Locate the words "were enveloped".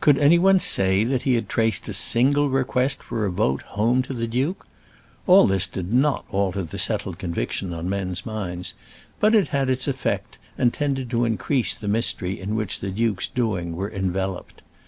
13.74-14.62